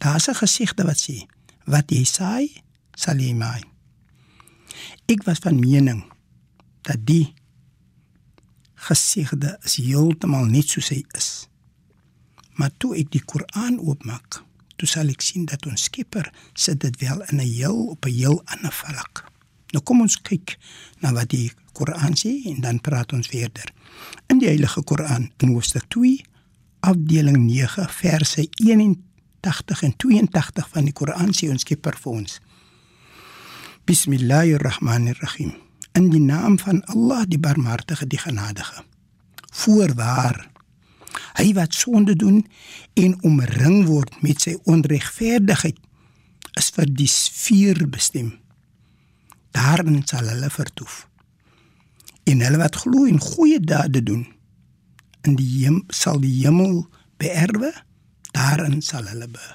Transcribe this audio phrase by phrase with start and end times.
[0.00, 1.26] Daar's 'n gesigte wat sê,
[1.64, 2.62] wat jy saai,
[2.94, 3.60] sal jy maai.
[5.06, 6.04] Ek was van mening
[6.82, 7.34] dat die
[8.74, 11.48] gesigte is heeltemal net soos hy is.
[12.56, 14.40] Maar toe ek die Koran oopmaak,
[14.76, 18.14] toe sal ek sien dat ons Skepper sit dit wel in 'n heel op 'n
[18.14, 19.24] heel ander vlak.
[19.72, 20.58] Nou kom ons kyk
[21.00, 23.72] na wat die Koran sê en dan praat ons verder.
[24.26, 26.24] In die Heilige Koran in hoofstuk 2,
[26.80, 29.09] afdeling 9, verse 81 en
[29.40, 32.38] 82 van die Koran sê ons Skepper vir ons.
[33.88, 35.54] Bismillahirrahmanirrahim.
[35.98, 38.84] In die naam van Allah, die Barmhartige, die Genadige.
[39.50, 40.50] Voorwaar
[41.38, 42.42] Hy wat sonde doen
[42.94, 45.78] en omring word met sy onregverdigheid
[46.58, 48.32] is vir die vuur bestem.
[49.54, 51.04] Daarin sal hulle vertoef.
[52.28, 54.26] En hulle wat glo en goeie dade doen,
[55.26, 56.84] in die hem sal die hemel
[57.20, 57.72] beerwe,
[58.40, 59.46] daarin sal hulle be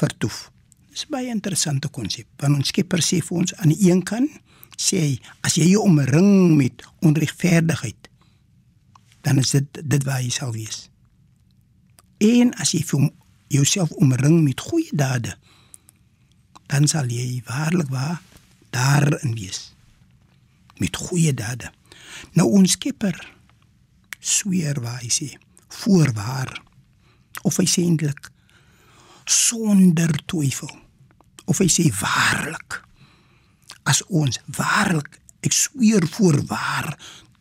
[0.00, 0.50] vertoef.
[0.90, 2.26] Dis baie interessante konsep.
[2.38, 4.30] Want ons Skepper sê vir ons aan die een kant
[4.80, 5.10] sê hy
[5.44, 8.10] as jy jou omring met onregverdigheid
[9.20, 10.88] dan is dit dit waar jy sal wees.
[12.20, 13.10] En as jy vir
[13.52, 15.34] jouself omring met goeie dade,
[16.70, 18.20] dan sal jy waarlik waar
[18.70, 19.72] daarin wees.
[20.78, 21.72] Met goeie dade.
[22.32, 23.16] Nou ons Skepper
[24.20, 25.32] sweer waar hy sê
[25.80, 26.52] voorwaar
[27.46, 28.30] of hy sê eintlik
[29.30, 30.70] sonder twyfel
[31.50, 32.80] of hy sê waarlik
[33.90, 36.94] as ons waarlik ek sweer voorwaar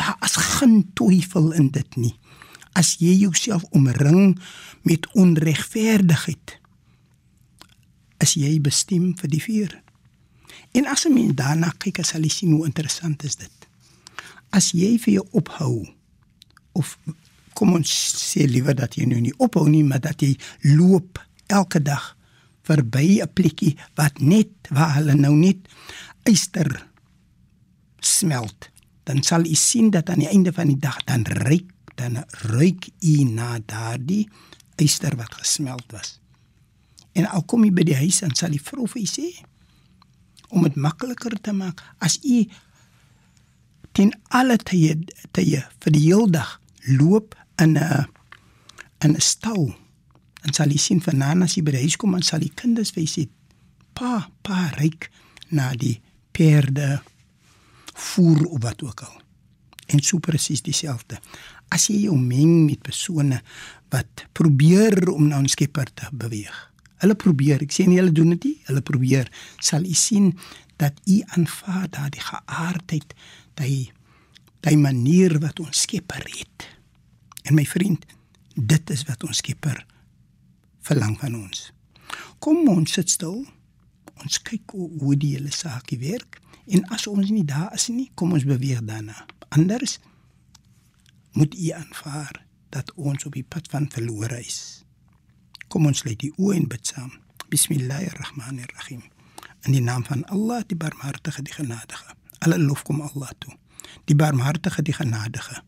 [0.00, 2.14] daar is geen twyfel in dit nie.
[2.72, 4.38] As jy jouself omring
[4.82, 6.58] met onregverdigheid,
[8.24, 9.74] is jy bestem vir die vuur.
[10.72, 13.68] En as jy daarna kyk, sal jy sien hoe interessant is dit.
[14.50, 15.84] As jy vir jou ophou
[16.72, 16.96] of
[17.54, 20.36] kom ons sê liewer dat jy nou nie ophou nie, maar dat jy
[20.76, 21.20] loop
[21.52, 22.16] elke dag
[22.62, 25.58] verby 'n plekkie wat net waar hulle nou net
[26.24, 26.86] yster
[28.00, 28.70] smelt
[29.04, 32.88] dan sal u sien dat aan die einde van die dag dan ryk dan ruik
[33.00, 34.28] u na daardie
[34.76, 36.20] yster wat gesmelt was.
[37.12, 39.28] En al kom u by die huis en sal die vrou vir u sê
[40.52, 42.44] om dit makliker te maak as u
[43.92, 44.96] ten alle tye
[45.36, 46.58] tye vir die hele dag
[46.98, 48.06] loop in 'n
[49.04, 49.74] in 'n stal
[50.42, 52.90] en sal u sien vanaand as u by die huis kom en sal die kinders
[52.90, 53.28] vir sê
[53.94, 55.10] pa pa ryk
[55.50, 56.00] na die
[56.32, 57.02] perde
[57.94, 59.20] voer of wat ook al.
[59.86, 61.18] En so presies dieselfde.
[61.68, 63.42] As jy jou meng met persone
[63.92, 66.54] wat probeer om na ons Skepper te beweeg.
[67.02, 69.28] Hulle probeer, ek sê nie hulle doen dit nie, hulle probeer,
[69.60, 70.32] sal u sien
[70.80, 73.14] dat u aanvaar daardie geaardheid,
[73.58, 73.90] daai
[74.62, 76.68] daai manier wat ons Skepper het.
[77.42, 78.04] En my vriend,
[78.54, 79.86] dit is wat ons Skepper
[80.82, 81.70] verlang van ons.
[82.38, 83.42] Kom ons sit stil.
[84.22, 86.38] Ons kyk hoe, hoe die hele saakie werk.
[86.70, 89.26] En as ons nie daar is nie, kom ons beweeg daarna.
[89.54, 89.98] Anders
[91.32, 92.42] moet u aanvaar
[92.72, 94.84] dat ons op die pad van verlore is.
[95.72, 97.12] Kom ons lê die oë en bid saam.
[97.52, 99.02] Bismillahirrahmanirrahim.
[99.66, 102.14] In die naam van Allah, die Barmhartige, die Genadige.
[102.44, 103.54] Alle lof kom Allah toe.
[104.10, 105.62] Die Barmhartige, die Genadige.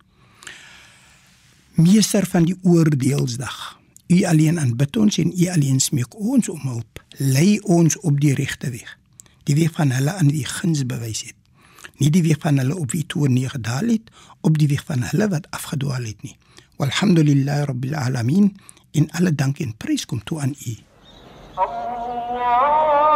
[1.74, 3.80] Meester van die oordeelsdag.
[4.06, 7.00] U alleen aanbid ons en u alleen smeek ons om hulp.
[7.18, 8.92] Lei ons op die regte weg.
[9.42, 11.34] Die weg van hulle aan wie guns bewys het.
[11.98, 15.02] Nie die weg van hulle op wie toe nie gedaal het op die weg van
[15.02, 16.36] hulle wat afgedwaal het nie.
[16.78, 18.52] Walhamdulillahi rabbil alamin
[18.90, 20.76] in alle dank en prys kom toe aan u.
[21.54, 23.13] Allah